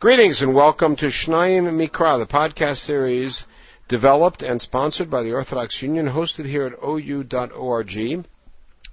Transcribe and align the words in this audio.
Greetings 0.00 0.42
and 0.42 0.54
welcome 0.54 0.96
to 0.96 1.06
Shnayim 1.06 1.64
Mikra, 1.78 2.18
the 2.18 2.26
podcast 2.26 2.78
series 2.78 3.46
developed 3.88 4.42
and 4.42 4.60
sponsored 4.60 5.08
by 5.08 5.22
the 5.22 5.32
Orthodox 5.32 5.80
Union, 5.80 6.08
hosted 6.08 6.44
here 6.44 6.66
at 6.66 6.82
ou.org. 6.82 8.26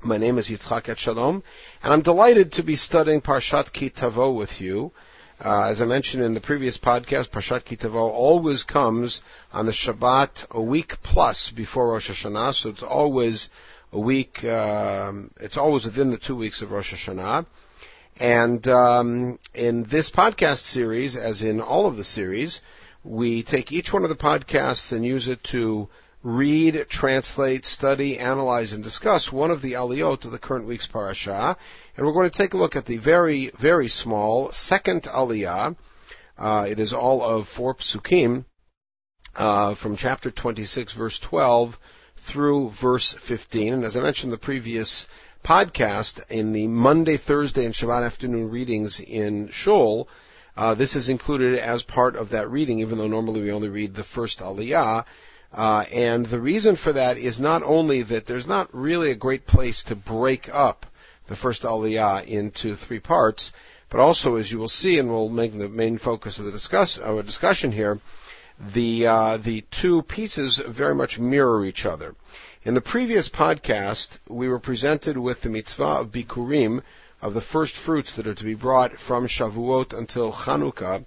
My 0.04 0.18
name 0.18 0.38
is 0.38 0.50
Yitzchak 0.50 0.84
Etshalom, 0.84 1.42
and 1.84 1.92
I'm 1.92 2.02
delighted 2.02 2.54
to 2.54 2.64
be 2.64 2.76
studying 2.76 3.20
Parshat 3.20 3.74
Ki 3.74 3.90
Tavo 3.90 4.34
with 4.34 4.62
you. 4.62 4.94
Uh, 5.44 5.64
as 5.64 5.82
I 5.82 5.86
mentioned 5.86 6.24
in 6.24 6.34
the 6.34 6.40
previous 6.40 6.78
podcast, 6.78 7.30
Parshat 7.30 7.66
Ki 7.66 7.76
Tavo 7.76 8.10
always 8.10 8.64
comes 8.64 9.22
on 9.52 9.66
the 9.66 9.74
Shabbat 9.74 10.52
a 10.52 10.62
week 10.62 11.02
plus 11.02 11.50
before 11.50 11.90
Rosh 11.90 12.12
Hashanah, 12.12 12.54
so 12.54 12.70
it's 12.70 12.84
always 12.84 13.50
a 13.92 14.00
week, 14.00 14.46
um, 14.46 15.32
it's 15.42 15.58
always 15.58 15.84
within 15.84 16.12
the 16.12 16.18
two 16.18 16.36
weeks 16.36 16.62
of 16.62 16.72
Rosh 16.72 16.94
Hashanah. 16.94 17.46
And 18.20 18.68
um, 18.68 19.40
in 19.54 19.84
this 19.84 20.12
podcast 20.12 20.60
series, 20.60 21.16
as 21.16 21.44
in 21.44 21.62
all 21.62 21.88
of 21.88 21.98
the 21.98 22.04
series, 22.04 22.62
we 23.04 23.42
take 23.44 23.72
each 23.72 23.92
one 23.92 24.04
of 24.04 24.10
the 24.10 24.16
podcasts 24.16 24.92
and 24.92 25.06
use 25.06 25.28
it 25.28 25.44
to 25.46 25.90
read, 26.24 26.86
translate, 26.88 27.66
study, 27.66 28.20
analyze, 28.20 28.74
and 28.74 28.84
discuss 28.84 29.32
one 29.32 29.50
of 29.50 29.62
the 29.62 29.74
aliyot 29.74 30.26
of 30.26 30.32
the 30.32 30.38
current 30.38 30.68
week's 30.68 30.88
parasha. 30.88 31.58
And 31.98 32.06
we're 32.06 32.14
going 32.14 32.30
to 32.30 32.38
take 32.38 32.54
a 32.54 32.58
look 32.58 32.76
at 32.76 32.86
the 32.86 32.98
very, 32.98 33.48
very 33.58 33.88
small 33.88 34.52
second 34.52 35.04
aliyah. 35.04 35.76
Uh, 36.38 36.68
it 36.70 36.80
is 36.80 36.94
all 36.94 37.24
of 37.24 37.48
four 37.48 37.76
psukim 37.76 38.46
uh, 39.36 39.74
from 39.74 39.96
chapter 39.96 40.30
26, 40.30 40.94
verse 40.94 41.20
12 41.20 41.80
through 42.18 42.70
verse 42.70 43.14
15. 43.14 43.74
And 43.74 43.84
as 43.84 43.98
I 43.98 44.02
mentioned 44.02 44.30
in 44.30 44.32
the 44.32 44.38
previous 44.38 45.08
podcast 45.44 46.30
in 46.30 46.54
the 46.54 46.68
Monday, 46.68 47.18
Thursday, 47.18 47.66
and 47.66 47.74
Shabbat 47.74 48.04
afternoon 48.04 48.50
readings 48.50 49.00
in 49.00 49.50
Shul. 49.50 50.08
Uh, 50.56 50.74
this 50.74 50.96
is 50.96 51.10
included 51.10 51.58
as 51.58 51.84
part 51.84 52.16
of 52.16 52.30
that 52.30 52.52
reading, 52.52 52.80
even 52.80 52.98
though 52.98 53.08
normally 53.08 53.42
we 53.42 53.52
only 53.52 53.70
read 53.70 53.96
the 53.96 54.04
first 54.04 54.40
Aliyah. 54.40 55.06
Uh, 55.54 55.84
and 55.92 56.26
the 56.26 56.40
reason 56.40 56.76
for 56.76 56.94
that 56.94 57.18
is 57.18 57.40
not 57.40 57.64
only 57.64 58.04
that 58.04 58.26
there's 58.26 58.48
not 58.48 58.70
really 58.72 59.12
a 59.12 59.16
great 59.16 59.46
place 59.46 59.84
to 59.86 59.96
break 59.96 60.54
up 60.54 60.86
the 61.28 61.36
first 61.36 61.64
Aliyah 61.64 62.26
into 62.26 62.76
three 62.76 63.00
parts, 63.00 63.52
but 63.90 64.00
also, 64.00 64.38
as 64.38 64.52
you 64.52 64.58
will 64.58 64.70
see, 64.70 65.00
and 65.00 65.10
we'll 65.10 65.30
make 65.30 65.58
the 65.58 65.68
main 65.68 65.98
focus 65.98 66.40
of 66.40 66.46
the 66.46 66.52
discuss, 66.52 66.98
our 66.98 67.24
discussion 67.24 67.72
here, 67.72 68.00
the 68.60 69.08
uh, 69.08 69.38
the 69.38 69.62
two 69.72 70.02
pieces 70.02 70.60
very 70.60 70.96
much 70.96 71.20
mirror 71.20 71.66
each 71.66 71.86
other. 71.86 72.16
In 72.64 72.76
the 72.76 72.82
previous 72.82 73.28
podcast, 73.28 74.20
we 74.30 74.48
were 74.48 74.60
presented 74.60 75.18
with 75.18 75.42
the 75.42 75.50
mitzvah 75.50 76.02
of 76.02 76.12
bikurim, 76.12 76.84
of 77.20 77.34
the 77.34 77.42
first 77.42 77.76
fruits 77.76 78.14
that 78.14 78.28
are 78.28 78.36
to 78.36 78.44
be 78.44 78.54
brought 78.54 79.00
from 79.00 79.26
Shavuot 79.26 79.98
until 79.98 80.32
Chanukah 80.32 81.04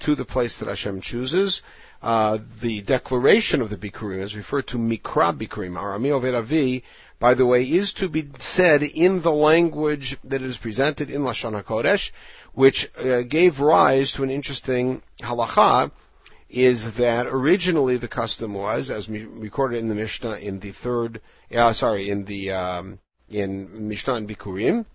to 0.00 0.14
the 0.14 0.26
place 0.26 0.58
that 0.58 0.68
Hashem 0.68 1.00
chooses. 1.00 1.62
Uh, 2.02 2.36
the 2.60 2.82
declaration 2.82 3.62
of 3.62 3.70
the 3.70 3.78
bikurim 3.78 4.20
is 4.20 4.36
referred 4.36 4.66
to 4.66 4.76
mikra 4.76 5.34
bikurim. 5.34 5.78
Arami 5.80 6.10
Overavi, 6.10 6.82
by 7.18 7.32
the 7.32 7.46
way, 7.46 7.62
is 7.62 7.94
to 7.94 8.10
be 8.10 8.28
said 8.38 8.82
in 8.82 9.22
the 9.22 9.32
language 9.32 10.18
that 10.24 10.42
is 10.42 10.58
presented 10.58 11.08
in 11.08 11.22
Lashon 11.22 11.58
HaKodesh, 11.58 12.10
which 12.52 12.90
uh, 12.98 13.22
gave 13.22 13.60
rise 13.60 14.12
to 14.12 14.24
an 14.24 14.30
interesting 14.30 15.00
halacha 15.20 15.90
is 16.48 16.92
that 16.92 17.26
originally 17.26 17.98
the 17.98 18.08
custom 18.08 18.54
was, 18.54 18.90
as 18.90 19.08
recorded 19.08 19.78
in 19.78 19.88
the 19.88 19.94
Mishnah 19.94 20.36
in 20.36 20.60
the 20.60 20.70
third, 20.70 21.20
uh, 21.54 21.72
sorry, 21.72 22.08
in 22.08 22.24
the 22.24 22.52
um, 22.52 22.98
in 23.28 23.88
Mishnah 23.88 24.14
and 24.14 24.28
Bikurim, 24.28 24.86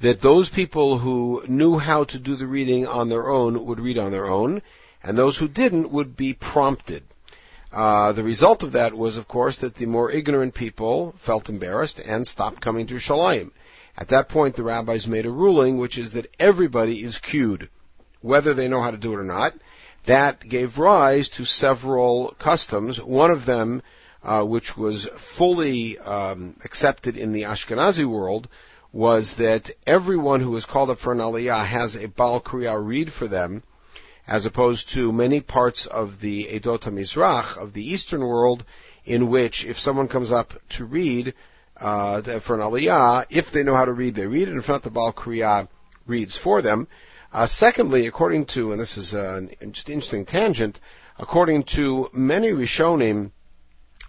that 0.00 0.20
those 0.20 0.48
people 0.48 0.98
who 0.98 1.44
knew 1.46 1.78
how 1.78 2.04
to 2.04 2.18
do 2.18 2.34
the 2.34 2.46
reading 2.46 2.86
on 2.86 3.08
their 3.08 3.30
own 3.30 3.64
would 3.66 3.78
read 3.78 3.98
on 3.98 4.10
their 4.10 4.26
own, 4.26 4.62
and 5.02 5.16
those 5.16 5.36
who 5.36 5.46
didn't 5.46 5.90
would 5.90 6.16
be 6.16 6.32
prompted. 6.32 7.04
Uh, 7.72 8.10
the 8.10 8.24
result 8.24 8.64
of 8.64 8.72
that 8.72 8.94
was, 8.94 9.16
of 9.16 9.28
course, 9.28 9.58
that 9.58 9.76
the 9.76 9.86
more 9.86 10.10
ignorant 10.10 10.54
people 10.54 11.14
felt 11.18 11.48
embarrassed 11.48 12.00
and 12.00 12.26
stopped 12.26 12.60
coming 12.60 12.88
to 12.88 12.94
Shalayim. 12.94 13.52
At 13.96 14.08
that 14.08 14.28
point, 14.28 14.56
the 14.56 14.64
rabbis 14.64 15.06
made 15.06 15.26
a 15.26 15.30
ruling, 15.30 15.78
which 15.78 15.98
is 15.98 16.12
that 16.12 16.34
everybody 16.40 17.04
is 17.04 17.18
cued, 17.18 17.68
whether 18.22 18.54
they 18.54 18.66
know 18.66 18.82
how 18.82 18.90
to 18.90 18.96
do 18.96 19.12
it 19.12 19.20
or 19.20 19.24
not, 19.24 19.54
that 20.04 20.40
gave 20.40 20.78
rise 20.78 21.28
to 21.30 21.44
several 21.44 22.34
customs. 22.38 23.00
One 23.00 23.30
of 23.30 23.44
them, 23.44 23.82
uh, 24.22 24.44
which 24.44 24.76
was 24.76 25.06
fully 25.06 25.98
um, 25.98 26.56
accepted 26.64 27.16
in 27.16 27.32
the 27.32 27.42
Ashkenazi 27.42 28.04
world, 28.04 28.48
was 28.92 29.34
that 29.34 29.70
everyone 29.86 30.40
who 30.40 30.56
is 30.56 30.66
called 30.66 30.90
up 30.90 30.98
for 30.98 31.12
an 31.12 31.18
aliyah 31.18 31.64
has 31.64 31.96
a 31.96 32.08
Baal 32.08 32.40
Kriya 32.40 32.84
read 32.84 33.12
for 33.12 33.28
them, 33.28 33.62
as 34.26 34.46
opposed 34.46 34.90
to 34.90 35.12
many 35.12 35.40
parts 35.40 35.86
of 35.86 36.20
the 36.20 36.46
Edot 36.46 36.90
Mizrach, 36.90 37.56
of 37.56 37.72
the 37.72 37.92
Eastern 37.92 38.20
world, 38.20 38.64
in 39.04 39.28
which 39.28 39.64
if 39.64 39.78
someone 39.78 40.08
comes 40.08 40.32
up 40.32 40.54
to 40.70 40.84
read 40.84 41.34
uh, 41.76 42.20
for 42.40 42.54
an 42.54 42.60
aliyah, 42.60 43.26
if 43.30 43.52
they 43.52 43.62
know 43.62 43.76
how 43.76 43.84
to 43.84 43.92
read, 43.92 44.14
they 44.14 44.26
read, 44.26 44.48
and 44.48 44.58
if 44.58 44.68
not, 44.68 44.82
the 44.82 44.90
Baal 44.90 45.12
Kriya 45.12 45.68
reads 46.06 46.36
for 46.36 46.62
them. 46.62 46.88
Uh, 47.32 47.46
secondly, 47.46 48.08
according 48.08 48.44
to, 48.44 48.72
and 48.72 48.80
this 48.80 48.98
is 48.98 49.14
an 49.14 49.50
interesting 49.60 50.24
tangent, 50.24 50.80
according 51.16 51.62
to 51.62 52.10
many 52.12 52.48
Rishonim, 52.48 53.30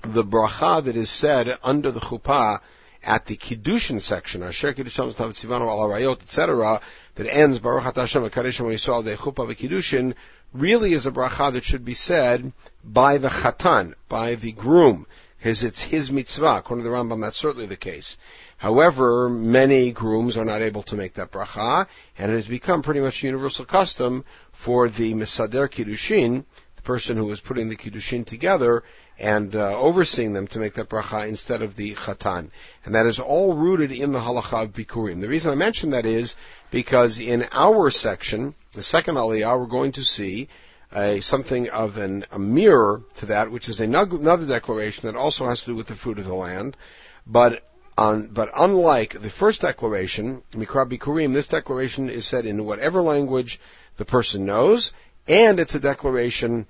the 0.02 0.24
bracha 0.24 0.84
that 0.84 0.96
is 0.96 1.12
said 1.12 1.56
under 1.64 1.92
the 1.92 2.00
chuppah 2.00 2.62
at 3.04 3.28
the 3.28 3.38
kiddushin 3.38 4.02
section, 4.02 4.42
Asher 4.42 4.74
kiddushin 4.74 5.14
tzivanu 5.14 5.68
al 5.68 5.88
arayot, 5.88 6.24
etc., 6.24 6.82
that 7.14 7.28
ends 7.28 7.60
Baruch 7.60 7.84
Atah 7.84 8.02
Hashem 8.02 8.24
v'karishim 8.24 8.66
v'yisrael 8.66 9.04
de 9.04 9.16
chuppah 9.16 9.54
Kiddushin, 9.54 10.16
really 10.52 10.94
is 10.94 11.06
a 11.06 11.12
bracha 11.12 11.54
that 11.54 11.64
should 11.64 11.86
be 11.86 11.94
said 11.94 12.52
by 12.84 13.20
the 13.20 13.30
chatan, 13.30 13.94
by 14.10 14.34
the 14.34 14.52
groom, 14.52 15.06
because 15.38 15.64
it's 15.64 15.82
his 15.82 16.12
mitzvah. 16.12 16.58
According 16.58 16.86
to 16.86 16.90
the 16.90 16.96
Rambam, 16.96 17.22
that's 17.22 17.38
certainly 17.38 17.68
the 17.68 17.78
case. 17.78 18.18
However, 18.62 19.28
many 19.28 19.92
grooms 19.92 20.38
are 20.38 20.46
not 20.46 20.62
able 20.62 20.84
to 20.84 20.96
make 20.96 21.16
that 21.16 21.32
bracha, 21.32 21.88
and 22.16 22.32
it 22.32 22.36
has 22.36 22.48
become 22.48 22.84
pretty 22.84 23.00
much 23.00 23.24
universal 23.24 23.66
custom 23.66 24.24
for 24.52 24.88
the 24.88 25.16
Misader 25.16 25.68
Kiddushin, 25.68 26.46
the 26.76 26.82
person 26.84 27.18
who 27.18 27.32
is 27.32 27.42
putting 27.42 27.70
the 27.70 27.76
Kiddushin 27.76 28.24
together 28.24 28.84
and 29.18 29.56
uh, 29.56 29.76
overseeing 29.80 30.34
them 30.34 30.46
to 30.46 30.60
make 30.60 30.76
that 30.76 30.90
bracha 30.90 31.28
instead 31.28 31.64
of 31.64 31.76
the 31.76 31.96
Chatan. 31.96 32.52
And 32.86 32.94
that 32.94 33.08
is 33.08 33.18
all 33.18 33.56
rooted 33.56 33.92
in 33.92 34.12
the 34.12 34.20
halacha 34.20 34.66
of 34.66 34.74
Bikurim. 34.74 35.22
The 35.22 35.28
reason 35.28 35.52
I 35.52 35.56
mention 35.56 35.90
that 35.90 36.06
is 36.06 36.36
because 36.70 37.20
in 37.20 37.48
our 37.52 37.90
section, 37.90 38.54
the 38.74 38.84
second 38.84 39.16
aliyah, 39.16 39.60
we're 39.60 39.66
going 39.66 39.94
to 39.94 40.04
see 40.04 40.50
a, 40.96 41.20
something 41.22 41.72
of 41.72 41.98
an, 41.98 42.26
a 42.32 42.38
mirror 42.38 43.02
to 43.16 43.26
that, 43.26 43.50
which 43.50 43.70
is 43.70 43.80
another 43.80 44.46
declaration 44.46 45.08
that 45.08 45.16
also 45.16 45.48
has 45.48 45.62
to 45.62 45.72
do 45.72 45.76
with 45.76 45.88
the 45.88 45.96
fruit 45.96 46.20
of 46.20 46.26
the 46.26 46.36
land. 46.36 46.78
But 47.26 47.64
on, 48.02 48.28
but 48.28 48.50
unlike 48.56 49.22
the 49.22 49.30
first 49.30 49.62
declaration, 49.62 50.42
Mikra 50.54 50.90
Bikurim, 50.90 51.34
this 51.34 51.48
declaration 51.48 52.10
is 52.10 52.26
said 52.26 52.46
in 52.46 52.66
whatever 52.66 53.02
language 53.02 53.60
the 53.98 54.06
person 54.06 54.46
knows, 54.46 54.92
and 55.28 55.60
it's 55.60 55.76
a 55.76 55.80
declaration 55.80 56.66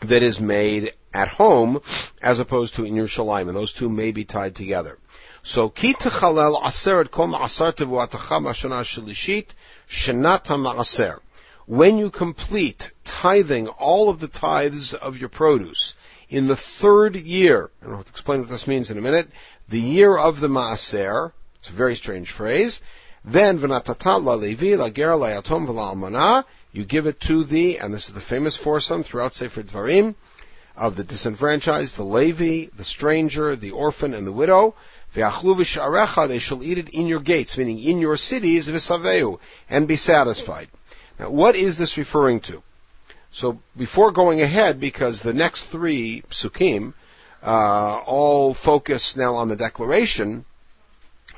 that 0.00 0.22
is 0.22 0.40
made 0.40 0.92
at 1.12 1.28
home 1.28 1.80
as 2.22 2.38
opposed 2.38 2.74
to 2.74 2.84
in 2.84 2.94
Yerushalayim, 2.94 3.48
and 3.48 3.56
those 3.56 3.72
two 3.72 3.88
may 3.88 4.12
be 4.12 4.24
tied 4.24 4.54
together. 4.54 4.98
So, 5.42 5.68
ki 5.68 5.94
techalel 5.94 6.60
aseret 6.62 7.10
kol 7.10 7.28
ma'asar 7.28 7.72
tevuatacha 7.72 8.42
mashana 8.42 8.82
shalishit 8.82 9.54
shenat 9.88 10.44
ma'aser. 10.46 11.20
When 11.66 11.98
you 11.98 12.10
complete 12.10 12.90
tithing 13.04 13.68
all 13.68 14.10
of 14.10 14.20
the 14.20 14.28
tithes 14.28 14.92
of 14.92 15.18
your 15.18 15.28
produce 15.28 15.94
in 16.28 16.46
the 16.46 16.56
third 16.56 17.16
year, 17.16 17.70
and 17.80 17.94
I'll 17.94 18.00
explain 18.00 18.40
what 18.40 18.48
this 18.48 18.66
means 18.66 18.90
in 18.90 18.98
a 18.98 19.00
minute, 19.00 19.28
the 19.70 19.80
year 19.80 20.16
of 20.16 20.40
the 20.40 20.48
Maaser, 20.48 21.32
it's 21.60 21.70
a 21.70 21.72
very 21.72 21.94
strange 21.94 22.30
phrase, 22.30 22.82
then 23.24 23.60
la 23.60 24.34
levi 24.34 24.74
la 24.74 24.90
la 25.76 26.42
you 26.72 26.84
give 26.84 27.06
it 27.06 27.20
to 27.20 27.44
the, 27.44 27.78
and 27.78 27.92
this 27.92 28.08
is 28.08 28.14
the 28.14 28.20
famous 28.20 28.56
foursome 28.56 29.02
throughout 29.02 29.34
Sefer 29.34 29.62
Dvarim, 29.62 30.14
of 30.76 30.96
the 30.96 31.04
disenfranchised, 31.04 31.96
the 31.96 32.04
Levi, 32.04 32.66
the 32.76 32.84
stranger, 32.84 33.56
the 33.56 33.72
orphan, 33.72 34.14
and 34.14 34.26
the 34.26 34.32
widow. 34.32 34.74
They 35.12 35.22
shall 35.28 36.62
eat 36.62 36.78
it 36.78 36.88
in 36.90 37.06
your 37.08 37.20
gates, 37.20 37.58
meaning 37.58 37.80
in 37.80 37.98
your 37.98 38.16
cities, 38.16 38.68
v'saveu, 38.68 39.40
and 39.68 39.88
be 39.88 39.96
satisfied. 39.96 40.68
Now, 41.18 41.30
what 41.30 41.56
is 41.56 41.76
this 41.76 41.98
referring 41.98 42.40
to? 42.40 42.62
So, 43.32 43.60
before 43.76 44.12
going 44.12 44.40
ahead, 44.40 44.80
because 44.80 45.20
the 45.20 45.34
next 45.34 45.64
three 45.64 46.22
psukim 46.30 46.94
uh, 47.42 48.00
all 48.06 48.54
focus 48.54 49.16
now 49.16 49.36
on 49.36 49.48
the 49.48 49.56
declaration, 49.56 50.44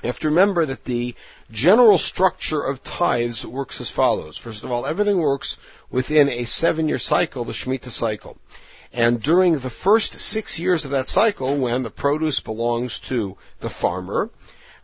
you 0.02 0.06
have 0.08 0.18
to 0.20 0.28
remember 0.28 0.66
that 0.66 0.84
the 0.84 1.14
general 1.50 1.98
structure 1.98 2.60
of 2.60 2.82
tithes 2.82 3.46
works 3.46 3.80
as 3.80 3.90
follows. 3.90 4.36
First 4.36 4.64
of 4.64 4.72
all, 4.72 4.86
everything 4.86 5.18
works 5.18 5.58
within 5.90 6.28
a 6.28 6.44
seven-year 6.44 6.98
cycle, 6.98 7.44
the 7.44 7.52
Shemitah 7.52 7.90
cycle. 7.90 8.36
And 8.92 9.22
during 9.22 9.58
the 9.58 9.70
first 9.70 10.20
six 10.20 10.58
years 10.58 10.84
of 10.84 10.90
that 10.90 11.08
cycle, 11.08 11.56
when 11.56 11.82
the 11.82 11.90
produce 11.90 12.40
belongs 12.40 13.00
to 13.00 13.36
the 13.60 13.70
farmer, 13.70 14.28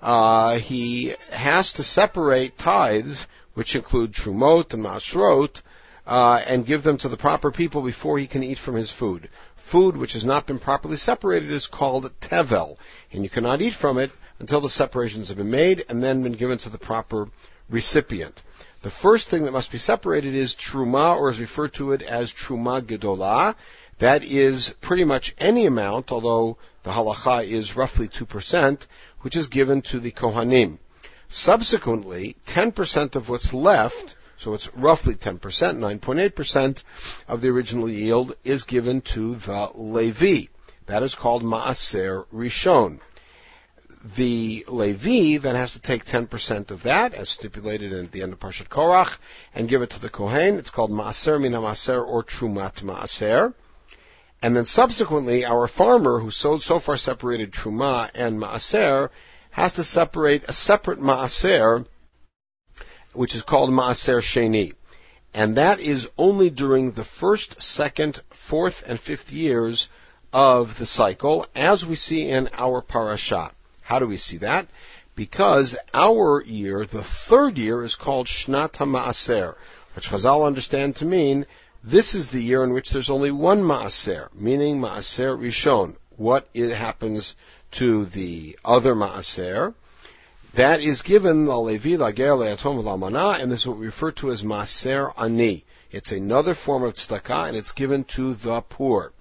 uh, 0.00 0.58
he 0.58 1.14
has 1.30 1.74
to 1.74 1.82
separate 1.82 2.56
tithes 2.56 3.26
which 3.54 3.74
include 3.74 4.14
trumot 4.14 4.72
and 4.72 4.84
masrot, 4.84 5.62
uh, 6.08 6.40
and 6.46 6.64
give 6.64 6.82
them 6.82 6.96
to 6.96 7.08
the 7.08 7.18
proper 7.18 7.50
people 7.50 7.82
before 7.82 8.18
he 8.18 8.26
can 8.26 8.42
eat 8.42 8.58
from 8.58 8.74
his 8.74 8.90
food. 8.90 9.28
Food 9.56 9.94
which 9.94 10.14
has 10.14 10.24
not 10.24 10.46
been 10.46 10.58
properly 10.58 10.96
separated 10.96 11.50
is 11.50 11.66
called 11.66 12.10
tevel, 12.18 12.78
and 13.12 13.22
you 13.22 13.28
cannot 13.28 13.60
eat 13.60 13.74
from 13.74 13.98
it 13.98 14.10
until 14.38 14.62
the 14.62 14.70
separations 14.70 15.28
have 15.28 15.36
been 15.36 15.50
made 15.50 15.84
and 15.90 16.02
then 16.02 16.22
been 16.22 16.32
given 16.32 16.56
to 16.56 16.70
the 16.70 16.78
proper 16.78 17.28
recipient. 17.68 18.42
The 18.80 18.90
first 18.90 19.28
thing 19.28 19.44
that 19.44 19.52
must 19.52 19.70
be 19.70 19.76
separated 19.76 20.34
is 20.34 20.54
truma, 20.54 21.16
or 21.16 21.28
is 21.28 21.40
referred 21.40 21.74
to 21.74 21.92
it 21.92 22.00
as 22.00 22.32
truma 22.32 22.80
gedolah. 22.80 23.54
That 23.98 24.24
is 24.24 24.74
pretty 24.80 25.04
much 25.04 25.34
any 25.36 25.66
amount, 25.66 26.10
although 26.10 26.56
the 26.84 26.90
halacha 26.90 27.46
is 27.46 27.76
roughly 27.76 28.08
2%, 28.08 28.86
which 29.20 29.36
is 29.36 29.48
given 29.48 29.82
to 29.82 30.00
the 30.00 30.12
kohanim. 30.12 30.78
Subsequently, 31.28 32.36
10% 32.46 33.14
of 33.14 33.28
what's 33.28 33.52
left 33.52 34.14
so 34.38 34.54
it's 34.54 34.74
roughly 34.74 35.14
10%, 35.14 35.40
9.8% 35.40 36.84
of 37.26 37.40
the 37.40 37.48
original 37.48 37.88
yield 37.88 38.36
is 38.44 38.62
given 38.64 39.00
to 39.00 39.34
the 39.34 39.70
Levi. 39.74 40.46
That 40.86 41.02
is 41.02 41.16
called 41.16 41.42
Maaser 41.42 42.24
Rishon. 42.32 43.00
The 44.16 44.64
Levi 44.68 45.38
then 45.38 45.56
has 45.56 45.72
to 45.72 45.80
take 45.80 46.04
10% 46.04 46.70
of 46.70 46.84
that, 46.84 47.14
as 47.14 47.28
stipulated 47.28 47.92
at 47.92 48.12
the 48.12 48.22
end 48.22 48.32
of 48.32 48.38
Parshat 48.38 48.68
Korach, 48.68 49.18
and 49.54 49.68
give 49.68 49.82
it 49.82 49.90
to 49.90 50.00
the 50.00 50.08
Kohen. 50.08 50.56
It's 50.56 50.70
called 50.70 50.92
Maaser 50.92 51.40
Mina 51.40 51.58
Maaser 51.58 52.06
or 52.06 52.22
Trumat 52.22 52.84
Maaser. 52.84 53.54
And 54.40 54.54
then 54.54 54.64
subsequently, 54.64 55.44
our 55.44 55.66
farmer 55.66 56.20
who 56.20 56.30
sold 56.30 56.62
so 56.62 56.78
far 56.78 56.96
separated 56.96 57.52
Truma 57.52 58.08
and 58.14 58.40
Maaser 58.40 59.10
has 59.50 59.72
to 59.74 59.82
separate 59.82 60.44
a 60.48 60.52
separate 60.52 61.00
Maaser 61.00 61.86
which 63.18 63.34
is 63.34 63.42
called 63.42 63.68
Maaser 63.68 64.20
Sheni. 64.22 64.72
And 65.34 65.56
that 65.56 65.80
is 65.80 66.08
only 66.16 66.50
during 66.50 66.92
the 66.92 67.02
first, 67.02 67.60
second, 67.60 68.20
fourth, 68.30 68.84
and 68.86 68.98
fifth 68.98 69.32
years 69.32 69.88
of 70.32 70.78
the 70.78 70.86
cycle, 70.86 71.44
as 71.52 71.84
we 71.84 71.96
see 71.96 72.30
in 72.30 72.48
our 72.52 72.80
parasha. 72.80 73.50
How 73.82 73.98
do 73.98 74.06
we 74.06 74.18
see 74.18 74.36
that? 74.36 74.68
Because 75.16 75.76
our 75.92 76.40
year, 76.44 76.86
the 76.86 77.02
third 77.02 77.58
year, 77.58 77.82
is 77.82 77.96
called 77.96 78.28
Shnat 78.28 78.74
HaMaaser, 78.74 79.56
which 79.94 80.10
Chazal 80.10 80.46
understand 80.46 80.94
to 80.96 81.04
mean 81.04 81.44
this 81.82 82.14
is 82.14 82.28
the 82.28 82.42
year 82.42 82.62
in 82.62 82.72
which 82.72 82.90
there's 82.90 83.10
only 83.10 83.32
one 83.32 83.62
Maaser, 83.62 84.28
meaning 84.32 84.80
Maaser 84.80 85.36
Rishon. 85.36 85.96
What 86.16 86.46
happens 86.54 87.34
to 87.72 88.04
the 88.04 88.56
other 88.64 88.94
Maaser? 88.94 89.74
That 90.54 90.80
is 90.80 91.02
given 91.02 91.46
la 91.46 91.58
levi, 91.58 91.96
la 91.96 92.10
ger, 92.10 92.34
la 92.34 92.46
yatom, 92.46 92.82
la 92.82 93.34
and 93.34 93.52
this 93.52 93.60
is 93.60 93.66
what 93.66 93.76
we 93.76 93.86
refer 93.86 94.12
to 94.12 94.30
as 94.30 94.42
maaser 94.42 95.12
ani. 95.18 95.64
It's 95.90 96.10
another 96.10 96.54
form 96.54 96.84
of 96.84 96.94
tzedakah, 96.94 97.48
and 97.48 97.56
it's 97.56 97.72
given 97.72 98.04
to 98.04 98.34
the 98.34 98.62
poor. 98.62 99.12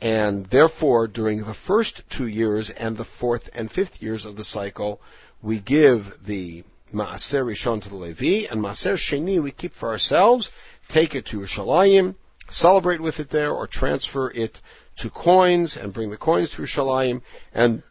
And 0.00 0.46
therefore, 0.46 1.06
during 1.06 1.44
the 1.44 1.54
first 1.54 2.08
two 2.10 2.26
years 2.26 2.70
and 2.70 2.96
the 2.96 3.04
fourth 3.04 3.50
and 3.54 3.70
fifth 3.70 4.02
years 4.02 4.24
of 4.24 4.36
the 4.36 4.44
cycle, 4.44 5.00
we 5.40 5.60
give 5.60 6.24
the 6.24 6.64
Maaser 6.92 7.44
Rishon 7.44 7.80
to 7.82 7.88
the 7.88 7.96
Levi, 7.96 8.48
and 8.50 8.60
Maaser 8.60 8.96
Sheni 8.96 9.40
we 9.40 9.52
keep 9.52 9.74
for 9.74 9.90
ourselves, 9.90 10.50
take 10.88 11.14
it 11.14 11.26
to 11.26 11.40
Yerushalayim, 11.40 12.16
celebrate 12.50 13.00
with 13.00 13.20
it 13.20 13.30
there, 13.30 13.52
or 13.52 13.66
transfer 13.66 14.30
it 14.30 14.60
to 14.96 15.10
coins, 15.10 15.76
and 15.76 15.92
bring 15.92 16.10
the 16.10 16.16
coins 16.16 16.50
to 16.50 16.62
Yerushalayim, 16.62 17.22
and 17.54 17.82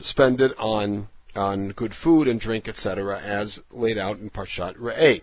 spend 0.00 0.40
it 0.40 0.58
on 0.58 1.08
on 1.34 1.68
good 1.68 1.94
food 1.94 2.28
and 2.28 2.40
drink, 2.40 2.68
etc., 2.68 3.18
as 3.18 3.62
laid 3.70 3.98
out 3.98 4.18
in 4.18 4.30
Parshat 4.30 4.76
Re'eh. 4.76 5.22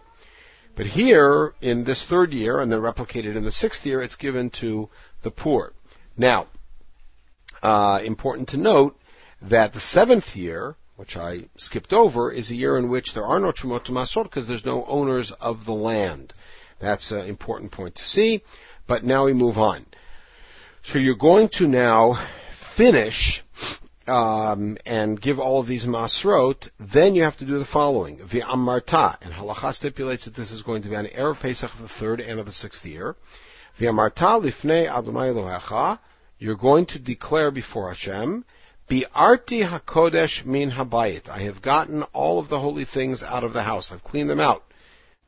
But 0.76 0.86
here, 0.86 1.54
in 1.62 1.86
this 1.86 2.04
third 2.04 2.34
year, 2.34 2.60
and 2.60 2.72
then 2.72 2.82
replicated 2.82 3.36
in 3.36 3.44
the 3.44 3.52
sixth 3.52 3.86
year, 3.86 4.02
it's 4.02 4.16
given 4.16 4.50
to 4.52 4.90
the 5.22 5.32
poor. 5.32 5.74
Now, 6.18 6.48
uh, 7.64 8.02
important 8.04 8.50
to 8.50 8.58
note 8.58 9.00
that 9.42 9.74
the 9.74 9.80
seventh 9.80 10.36
year, 10.36 10.76
which 10.98 11.18
I 11.18 11.46
skipped 11.58 11.94
over, 11.94 12.32
is 12.32 12.52
a 12.52 12.56
year 12.56 12.78
in 12.78 12.90
which 12.90 13.14
there 13.14 13.26
are 13.26 13.40
no 13.40 13.52
Trumot 13.52 13.86
Masrot 13.86 14.24
because 14.24 14.48
there's 14.48 14.66
no 14.66 14.86
owners 14.86 15.32
of 15.32 15.66
the 15.66 15.74
land. 15.74 16.34
That's 16.80 17.12
an 17.12 17.26
important 17.26 17.72
point 17.72 17.96
to 17.96 18.04
see. 18.04 18.42
But 18.88 19.04
now 19.04 19.26
we 19.26 19.34
move 19.34 19.58
on. 19.58 19.86
So 20.84 21.00
you're 21.00 21.16
going 21.16 21.50
to 21.50 21.68
now 21.68 22.20
finish 22.50 23.44
um, 24.08 24.78
and 24.86 25.20
give 25.20 25.40
all 25.40 25.60
of 25.60 25.68
these 25.68 25.86
masrot, 25.86 26.70
then 26.80 27.16
you 27.16 27.24
have 27.24 27.38
to 27.38 27.46
do 27.46 27.58
the 27.58 27.66
following. 27.66 28.18
V'amarta, 28.18 29.18
and 29.22 29.34
halacha 29.34 29.74
stipulates 29.74 30.26
that 30.26 30.36
this 30.36 30.52
is 30.52 30.62
going 30.62 30.84
to 30.84 30.90
be 30.90 30.96
on 30.96 31.06
Erev 31.06 31.40
Pesach 31.40 31.74
of 31.74 31.82
the 31.82 31.88
third 31.88 32.22
and 32.22 32.40
of 32.40 32.46
the 32.46 32.52
sixth 32.52 32.86
year. 32.86 33.16
V'amarta 33.80 34.42
lifnei 34.42 34.88
Adonai 34.88 35.30
Elohecha, 35.30 36.00
you're 36.38 36.56
going 36.56 36.86
to 36.86 37.00
declare 37.00 37.52
before 37.52 37.88
Hashem, 37.90 38.46
Bi'arti 38.88 39.68
hakodesh 39.68 40.46
min 40.46 40.72
habayit. 40.72 41.28
I 41.28 41.40
have 41.40 41.64
gotten 41.64 42.04
all 42.14 42.38
of 42.38 42.50
the 42.50 42.60
holy 42.60 42.86
things 42.86 43.24
out 43.24 43.44
of 43.44 43.54
the 43.54 43.64
house. 43.64 43.92
I've 43.92 44.04
cleaned 44.04 44.30
them 44.30 44.40
out. 44.40 44.64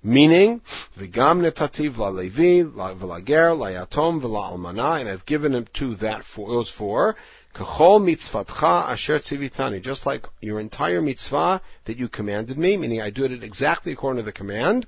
Meaning, 0.04 0.62
v'gam 0.96 1.42
netativ 1.42 1.94
la'levi, 1.94 2.76
la 2.76 2.94
v'lager, 2.94 3.58
la 3.58 3.68
yatom, 3.68 4.22
v'la 4.22 4.52
almana, 4.52 5.00
and 5.00 5.10
I've 5.10 5.26
given 5.26 5.54
them 5.54 5.66
to 5.74 5.96
that 5.96 6.24
for 6.24 6.48
those 6.50 6.70
four, 6.70 7.16
Kachol 7.54 8.02
mitzvatcha 8.02 8.90
asher 8.90 9.20
tzivitani. 9.20 9.82
Just 9.82 10.06
like 10.06 10.28
your 10.42 10.60
entire 10.60 11.02
mitzvah 11.02 11.62
that 11.86 11.98
you 11.98 12.08
commanded 12.08 12.58
me, 12.58 12.78
meaning 12.78 13.02
I 13.02 13.10
do 13.10 13.26
it 13.26 13.44
exactly 13.44 13.92
according 13.92 14.22
to 14.22 14.26
the 14.26 14.32
command. 14.32 14.86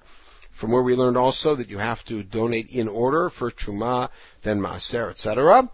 From 0.52 0.72
where 0.72 0.82
we 0.82 0.96
learned 0.96 1.18
also 1.18 1.56
that 1.56 1.70
you 1.70 1.78
have 1.78 2.04
to 2.06 2.22
donate 2.22 2.70
in 2.72 2.88
order, 2.88 3.30
first 3.30 3.58
truma, 3.58 4.10
then 4.42 4.60
maaser, 4.60 5.10
etc. 5.10 5.70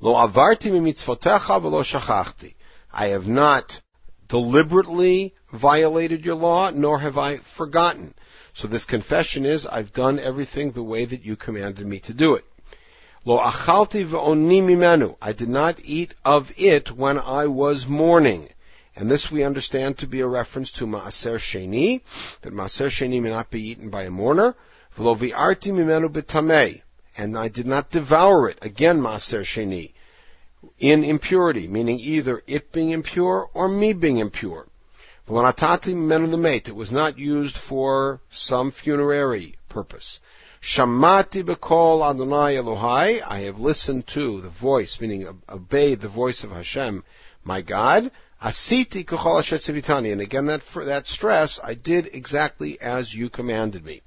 Lo 0.00 0.14
avarti 0.14 0.70
mitzvotecha 0.70 1.60
v'lo 1.60 1.82
shachachti. 1.82 2.54
I 2.92 3.08
have 3.08 3.26
not 3.26 3.80
deliberately 4.28 5.34
violated 5.50 6.24
your 6.24 6.34
law, 6.34 6.70
nor 6.70 6.98
have 6.98 7.18
I 7.18 7.36
forgotten. 7.36 8.14
So 8.52 8.68
this 8.68 8.84
confession 8.84 9.46
is, 9.46 9.66
I've 9.66 9.92
done 9.92 10.18
everything 10.18 10.72
the 10.72 10.82
way 10.82 11.04
that 11.04 11.24
you 11.24 11.36
commanded 11.36 11.86
me 11.86 12.00
to 12.00 12.12
do 12.12 12.34
it. 12.34 12.44
Lo 13.24 13.38
achalti 13.38 14.04
ve'oni 14.04 14.60
mimenu. 14.60 15.14
I 15.22 15.32
did 15.32 15.48
not 15.48 15.78
eat 15.84 16.12
of 16.24 16.52
it 16.56 16.90
when 16.90 17.20
I 17.20 17.46
was 17.46 17.86
mourning. 17.86 18.48
And 18.96 19.08
this 19.08 19.30
we 19.30 19.44
understand 19.44 19.98
to 19.98 20.08
be 20.08 20.20
a 20.22 20.26
reference 20.26 20.72
to 20.72 20.88
Maaser 20.88 21.38
Sheni, 21.38 22.00
that 22.40 22.52
Maaser 22.52 22.88
Sheni 22.88 23.22
may 23.22 23.30
not 23.30 23.48
be 23.48 23.68
eaten 23.68 23.90
by 23.90 24.02
a 24.02 24.10
mourner. 24.10 24.56
V'lo 24.98 25.16
vi'arti 25.16 25.72
mimenu 25.72 26.08
b'tamei. 26.08 26.82
And 27.16 27.38
I 27.38 27.46
did 27.46 27.66
not 27.66 27.90
devour 27.90 28.48
it. 28.48 28.58
Again, 28.60 29.00
Maaser 29.00 29.42
Sheni. 29.42 29.92
In 30.80 31.04
impurity, 31.04 31.68
meaning 31.68 32.00
either 32.00 32.42
it 32.48 32.72
being 32.72 32.90
impure 32.90 33.48
or 33.54 33.68
me 33.68 33.92
being 33.92 34.18
impure. 34.18 34.66
V'lanatati 35.28 35.94
mimenu 35.94 36.32
l'meit. 36.32 36.68
It 36.68 36.74
was 36.74 36.90
not 36.90 37.18
used 37.18 37.56
for 37.56 38.20
some 38.32 38.72
funerary 38.72 39.54
purpose. 39.68 40.18
Shamati 40.62 41.42
bekol 41.42 42.08
Adonai 42.08 42.54
Elohai. 42.54 43.20
I 43.20 43.40
have 43.40 43.58
listened 43.58 44.06
to 44.08 44.40
the 44.40 44.48
voice, 44.48 45.00
meaning 45.00 45.26
obeyed 45.48 46.00
the 46.00 46.08
voice 46.08 46.44
of 46.44 46.52
Hashem, 46.52 47.02
my 47.42 47.62
God. 47.62 48.12
Asiti 48.40 49.04
kuchol 49.04 49.40
asher 49.40 50.12
And 50.12 50.20
again, 50.20 50.46
that 50.46 50.64
that 50.86 51.08
stress, 51.08 51.58
I 51.62 51.74
did 51.74 52.10
exactly 52.12 52.80
as 52.80 53.12
you 53.12 53.28
commanded 53.28 53.84
me. 53.84 54.02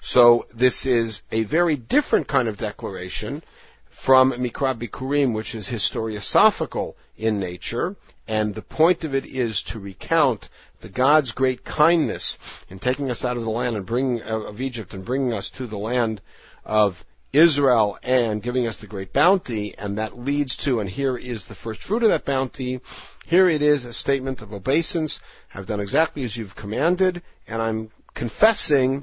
So 0.00 0.46
this 0.54 0.86
is 0.86 1.22
a 1.32 1.42
very 1.42 1.74
different 1.74 2.28
kind 2.28 2.46
of 2.46 2.56
declaration 2.56 3.42
from 3.88 4.30
Mikra 4.30 4.78
Bikurim, 4.78 5.34
which 5.34 5.56
is 5.56 5.68
historiosophical 5.68 6.94
in 7.18 7.40
nature, 7.40 7.96
and 8.30 8.54
the 8.54 8.62
point 8.62 9.02
of 9.02 9.12
it 9.12 9.26
is 9.26 9.64
to 9.64 9.80
recount 9.80 10.48
the 10.82 10.88
God's 10.88 11.32
great 11.32 11.64
kindness 11.64 12.38
in 12.68 12.78
taking 12.78 13.10
us 13.10 13.24
out 13.24 13.36
of 13.36 13.42
the 13.42 13.50
land 13.50 13.74
and 13.74 13.84
bringing 13.84 14.22
of 14.22 14.60
Egypt 14.60 14.94
and 14.94 15.04
bringing 15.04 15.32
us 15.32 15.50
to 15.50 15.66
the 15.66 15.76
land 15.76 16.20
of 16.64 17.04
Israel 17.32 17.98
and 18.04 18.40
giving 18.40 18.68
us 18.68 18.76
the 18.76 18.86
great 18.86 19.12
bounty, 19.12 19.76
and 19.76 19.98
that 19.98 20.16
leads 20.16 20.56
to, 20.58 20.78
and 20.78 20.88
here 20.88 21.16
is 21.16 21.48
the 21.48 21.56
first 21.56 21.82
fruit 21.82 22.04
of 22.04 22.10
that 22.10 22.24
bounty. 22.24 22.80
Here 23.26 23.48
it 23.48 23.62
is 23.62 23.84
a 23.84 23.92
statement 23.92 24.42
of 24.42 24.52
obeisance. 24.52 25.18
I've 25.52 25.66
done 25.66 25.80
exactly 25.80 26.22
as 26.22 26.36
you've 26.36 26.54
commanded, 26.54 27.22
and 27.48 27.60
I'm 27.60 27.90
confessing 28.14 29.02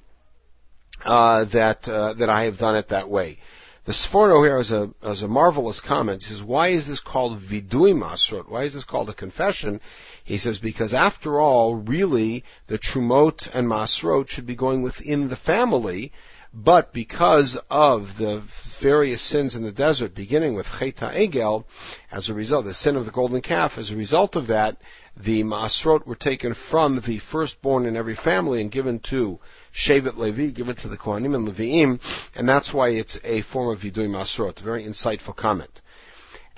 uh, 1.03 1.43
that 1.43 1.89
uh, 1.89 2.13
that 2.13 2.29
I 2.29 2.45
have 2.45 2.57
done 2.57 2.77
it 2.77 2.89
that 2.89 3.09
way. 3.09 3.39
The 3.87 3.93
Sforno 3.93 4.43
here 4.43 4.57
has 4.57 4.73
a, 4.73 4.89
has 5.01 5.23
a 5.23 5.29
marvelous 5.29 5.79
comment. 5.79 6.21
He 6.21 6.27
says, 6.27 6.43
why 6.43 6.67
is 6.67 6.87
this 6.87 6.99
called 6.99 7.39
vidui 7.39 7.97
masrot? 7.97 8.49
Why 8.49 8.63
is 8.63 8.73
this 8.73 8.83
called 8.83 9.09
a 9.09 9.13
confession? 9.13 9.79
He 10.25 10.35
says, 10.35 10.59
because 10.59 10.93
after 10.93 11.39
all, 11.39 11.73
really, 11.73 12.43
the 12.67 12.77
trumot 12.77 13.47
and 13.55 13.65
masrot 13.65 14.29
should 14.29 14.45
be 14.45 14.55
going 14.55 14.81
within 14.81 15.29
the 15.29 15.37
family, 15.37 16.11
but 16.53 16.91
because 16.91 17.57
of 17.71 18.17
the 18.17 18.39
various 18.79 19.21
sins 19.21 19.55
in 19.55 19.63
the 19.63 19.71
desert, 19.71 20.13
beginning 20.13 20.55
with 20.55 20.69
Chet 20.69 20.97
HaEgel, 20.97 21.63
as 22.11 22.27
a 22.27 22.33
result, 22.33 22.65
the 22.65 22.73
sin 22.73 22.97
of 22.97 23.05
the 23.05 23.11
golden 23.11 23.39
calf, 23.39 23.77
as 23.77 23.91
a 23.91 23.95
result 23.95 24.35
of 24.35 24.47
that, 24.47 24.81
the 25.19 25.43
Masrot 25.43 26.05
were 26.05 26.15
taken 26.15 26.53
from 26.53 26.99
the 27.01 27.17
firstborn 27.17 27.85
in 27.85 27.97
every 27.97 28.15
family 28.15 28.61
and 28.61 28.69
given 28.69 28.99
to 28.99 29.39
Shevet 29.73 30.17
Levi, 30.17 30.47
given 30.47 30.75
to 30.75 30.87
the 30.87 30.97
Kohanim 30.97 31.33
and 31.33 31.47
Leviim, 31.47 31.99
and 32.35 32.47
that's 32.47 32.73
why 32.73 32.89
it's 32.89 33.19
a 33.23 33.41
form 33.41 33.69
of 33.73 33.81
Vidui 33.81 34.09
Masrot. 34.09 34.59
Very 34.59 34.83
insightful 34.83 35.35
comment. 35.35 35.81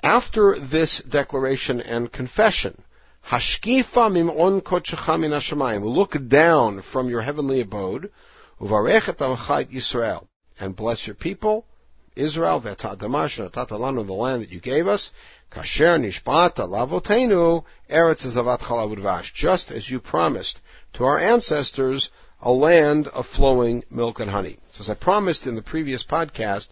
After 0.02 0.58
this 0.58 0.98
declaration 1.00 1.80
and 1.80 2.12
confession, 2.12 2.82
Hashkifa 3.26 4.10
mim'on 4.10 4.62
kodshecha 4.62 5.18
min. 5.18 5.84
Look 5.84 6.28
down 6.28 6.82
from 6.82 7.08
your 7.08 7.20
heavenly 7.22 7.60
abode, 7.60 8.10
uvarechet 8.60 9.16
amchait 9.16 9.66
Yisrael, 9.66 10.26
and 10.58 10.76
bless 10.76 11.06
your 11.06 11.14
people, 11.14 11.66
Israel, 12.16 12.60
v'tadamash, 12.60 13.38
and 13.38 14.08
the 14.08 14.12
land 14.12 14.42
that 14.42 14.50
you 14.50 14.60
gave 14.60 14.86
us, 14.86 15.12
kasher 15.50 15.98
nishbata 15.98 16.68
lavotenu, 16.68 17.64
eretz 17.88 18.26
zavat 18.26 18.60
chalav 18.60 19.32
just 19.32 19.70
as 19.70 19.90
you 19.90 20.00
promised 20.00 20.60
to 20.92 21.04
our 21.04 21.18
ancestors, 21.18 22.10
a 22.40 22.50
land 22.50 23.08
of 23.08 23.26
flowing 23.26 23.84
milk 23.90 24.20
and 24.20 24.30
honey. 24.30 24.56
So 24.72 24.80
as 24.80 24.90
I 24.90 24.94
promised 24.94 25.46
in 25.46 25.56
the 25.56 25.62
previous 25.62 26.04
podcast, 26.04 26.68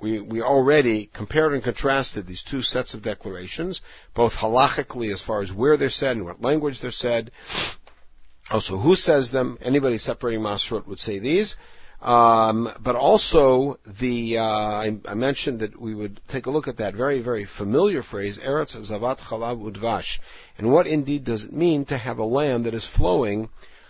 we, 0.00 0.20
we 0.20 0.42
already 0.42 1.06
compared 1.12 1.54
and 1.54 1.62
contrasted 1.62 2.26
these 2.26 2.42
two 2.42 2.62
sets 2.62 2.94
of 2.94 3.02
declarations, 3.02 3.80
both 4.14 4.36
halachically 4.36 5.12
as 5.12 5.22
far 5.22 5.40
as 5.40 5.52
where 5.52 5.76
they're 5.76 5.90
said 5.90 6.16
and 6.16 6.24
what 6.24 6.42
language 6.42 6.80
they're 6.80 6.90
said. 6.90 7.30
Also, 8.50 8.76
who 8.76 8.94
says 8.94 9.30
them? 9.30 9.58
Anybody 9.60 9.98
separating 9.98 10.42
Masrot 10.42 10.86
would 10.86 10.98
say 10.98 11.18
these. 11.18 11.56
Um, 12.02 12.70
but 12.80 12.94
also 12.94 13.78
the 13.86 14.38
uh, 14.38 14.44
I, 14.44 15.00
I, 15.08 15.14
mentioned 15.14 15.60
that 15.60 15.80
we 15.80 15.94
would 15.94 16.20
take 16.28 16.44
a 16.44 16.50
look 16.50 16.68
at 16.68 16.76
that 16.76 16.94
very 16.94 17.20
very 17.20 17.46
familiar 17.46 18.02
phrase 18.02 18.38
Eretz 18.38 18.76
Zavat 18.76 19.18
Chalav 19.18 19.62
Udvash, 19.62 20.20
and 20.58 20.70
what 20.70 20.86
indeed 20.86 21.24
does 21.24 21.44
it 21.44 21.52
mean 21.52 21.86
to 21.86 21.96
have 21.96 22.18
a 22.18 22.24
land 22.24 22.66
that 22.66 22.74
is 22.74 22.84
flowing 22.84 23.48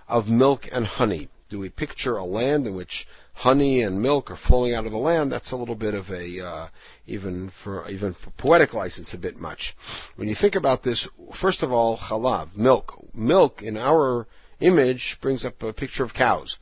of 0.09 0.31
milk 0.31 0.69
and 0.71 0.87
honey? 0.87 1.29
Do 1.49 1.59
we 1.59 1.69
picture 1.69 2.17
a 2.17 2.25
land 2.25 2.69
in 2.69 2.75
which 2.75 3.09
honey 3.37 3.83
and 3.83 4.01
milk 4.01 4.31
are 4.31 4.37
flowing 4.37 4.75
out 4.75 4.87
of 4.87 4.93
the 4.93 4.99
land, 4.99 5.31
that's 5.31 5.51
a 5.51 5.57
little 5.57 5.75
bit 5.75 5.95
of 5.95 6.11
a 6.11 6.41
uh, 6.41 6.67
even 7.07 7.51
for 7.51 7.89
even 7.89 8.15
for 8.15 8.31
poetic 8.31 8.73
license 8.73 9.13
a 9.13 9.19
bit 9.19 9.39
much. 9.39 9.77
When 10.17 10.29
you 10.29 10.35
think 10.35 10.55
about 10.57 10.83
this, 10.83 11.07
first 11.33 11.63
of 11.63 11.71
all, 11.71 11.99
chalav, 11.99 12.57
milk, 12.57 12.99
milk 13.15 13.63
in 13.63 13.77
our 13.77 14.27
image 14.59 15.21
brings 15.21 15.45
up 15.45 15.63
a 15.63 15.73
picture 15.75 16.03
of 16.03 16.15
cows. 16.15 16.59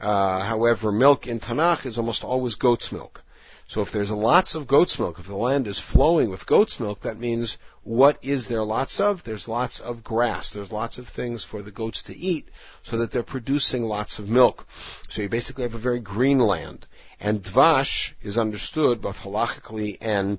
Uh, 0.00 0.40
however, 0.40 0.92
milk 0.92 1.26
in 1.26 1.40
Tanakh 1.40 1.86
is 1.86 1.98
almost 1.98 2.24
always 2.24 2.54
goat's 2.54 2.92
milk. 2.92 3.22
So 3.68 3.82
if 3.82 3.90
there's 3.90 4.10
lots 4.10 4.54
of 4.54 4.68
goat's 4.68 4.98
milk, 4.98 5.18
if 5.18 5.26
the 5.26 5.36
land 5.36 5.66
is 5.66 5.78
flowing 5.78 6.30
with 6.30 6.46
goat's 6.46 6.78
milk, 6.78 7.00
that 7.02 7.18
means 7.18 7.58
what 7.82 8.18
is 8.22 8.46
there 8.46 8.62
lots 8.62 9.00
of? 9.00 9.24
There's 9.24 9.48
lots 9.48 9.80
of 9.80 10.04
grass. 10.04 10.50
There's 10.50 10.70
lots 10.70 10.98
of 10.98 11.08
things 11.08 11.42
for 11.42 11.62
the 11.62 11.72
goats 11.72 12.04
to 12.04 12.16
eat 12.16 12.48
so 12.82 12.98
that 12.98 13.10
they're 13.10 13.24
producing 13.24 13.82
lots 13.82 14.20
of 14.20 14.28
milk. 14.28 14.66
So 15.08 15.22
you 15.22 15.28
basically 15.28 15.64
have 15.64 15.74
a 15.74 15.78
very 15.78 15.98
green 15.98 16.38
land. 16.38 16.86
And 17.18 17.42
dvash 17.42 18.12
is 18.22 18.38
understood 18.38 19.00
both 19.00 19.22
halachically 19.22 19.98
and 20.00 20.38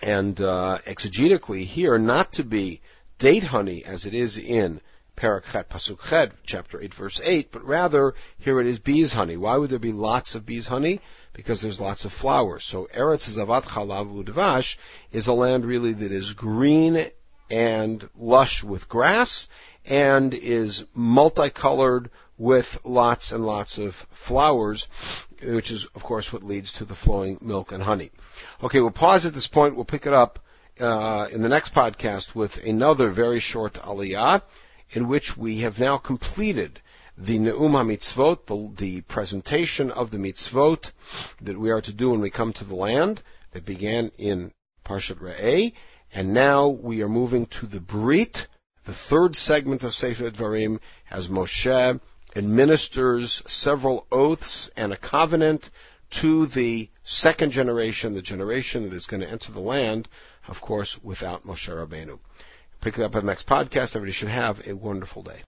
and 0.00 0.40
uh, 0.40 0.78
exegetically 0.84 1.64
here 1.64 1.98
not 1.98 2.32
to 2.32 2.44
be 2.44 2.82
date 3.18 3.44
honey 3.44 3.84
as 3.84 4.06
it 4.06 4.14
is 4.14 4.36
in 4.36 4.80
Parakhat 5.16 5.64
Pasuk 5.66 6.32
chapter 6.44 6.80
8, 6.80 6.94
verse 6.94 7.20
8, 7.22 7.52
but 7.52 7.64
rather 7.64 8.14
here 8.38 8.60
it 8.60 8.66
is 8.66 8.78
bees 8.78 9.12
honey. 9.12 9.36
Why 9.36 9.56
would 9.56 9.70
there 9.70 9.78
be 9.78 9.92
lots 9.92 10.34
of 10.34 10.46
bees 10.46 10.68
honey? 10.68 11.00
because 11.32 11.60
there's 11.60 11.80
lots 11.80 12.04
of 12.04 12.12
flowers. 12.12 12.64
So 12.64 12.86
Eretz 12.94 13.28
Zavat 13.28 13.62
Chalav 13.62 14.24
Udvash 14.24 14.76
is 15.12 15.26
a 15.26 15.32
land 15.32 15.64
really 15.64 15.92
that 15.92 16.12
is 16.12 16.32
green 16.34 17.06
and 17.50 18.08
lush 18.16 18.62
with 18.62 18.88
grass 18.88 19.48
and 19.86 20.32
is 20.34 20.84
multicolored 20.94 22.10
with 22.38 22.80
lots 22.84 23.32
and 23.32 23.46
lots 23.46 23.78
of 23.78 23.94
flowers, 24.10 24.88
which 25.42 25.70
is 25.70 25.86
of 25.94 26.02
course 26.02 26.32
what 26.32 26.42
leads 26.42 26.74
to 26.74 26.84
the 26.84 26.94
flowing 26.94 27.38
milk 27.40 27.72
and 27.72 27.82
honey. 27.82 28.10
Okay, 28.62 28.80
we'll 28.80 28.90
pause 28.90 29.26
at 29.26 29.34
this 29.34 29.48
point. 29.48 29.76
We'll 29.76 29.84
pick 29.84 30.06
it 30.06 30.12
up 30.12 30.38
uh, 30.80 31.28
in 31.30 31.42
the 31.42 31.48
next 31.48 31.74
podcast 31.74 32.34
with 32.34 32.62
another 32.64 33.10
very 33.10 33.40
short 33.40 33.74
aliyah 33.74 34.42
in 34.92 35.08
which 35.08 35.36
we 35.36 35.58
have 35.58 35.78
now 35.78 35.96
completed 35.96 36.80
the 37.16 37.38
Ne'um 37.38 37.72
HaMitzvot, 37.72 38.46
the, 38.46 38.84
the 38.84 39.00
presentation 39.02 39.90
of 39.90 40.10
the 40.10 40.18
mitzvot 40.18 40.92
that 41.40 41.58
we 41.58 41.70
are 41.70 41.80
to 41.80 41.92
do 41.92 42.10
when 42.10 42.20
we 42.20 42.30
come 42.30 42.52
to 42.54 42.64
the 42.64 42.74
land 42.74 43.22
that 43.52 43.64
began 43.64 44.10
in 44.18 44.52
Parshat 44.84 45.18
Re'eh, 45.20 45.72
and 46.14 46.34
now 46.34 46.68
we 46.68 47.02
are 47.02 47.08
moving 47.08 47.46
to 47.46 47.66
the 47.66 47.80
Brit, 47.80 48.46
the 48.84 48.92
third 48.92 49.36
segment 49.36 49.84
of 49.84 49.94
Sefer 49.94 50.30
Dvarim, 50.30 50.80
as 51.10 51.28
Moshe 51.28 52.00
administers 52.34 53.42
several 53.46 54.06
oaths 54.10 54.70
and 54.76 54.92
a 54.92 54.96
covenant 54.96 55.70
to 56.10 56.46
the 56.46 56.90
second 57.04 57.52
generation, 57.52 58.14
the 58.14 58.22
generation 58.22 58.84
that 58.84 58.94
is 58.94 59.06
going 59.06 59.20
to 59.22 59.30
enter 59.30 59.52
the 59.52 59.60
land, 59.60 60.08
of 60.48 60.60
course, 60.60 61.02
without 61.02 61.44
Moshe 61.44 61.68
Rabbeinu. 61.68 62.18
Pick 62.82 62.98
it 62.98 63.02
up 63.04 63.14
on 63.14 63.22
the 63.22 63.26
next 63.28 63.46
podcast. 63.46 63.94
Everybody 63.94 64.12
should 64.12 64.28
have 64.28 64.66
a 64.66 64.74
wonderful 64.74 65.22
day. 65.22 65.42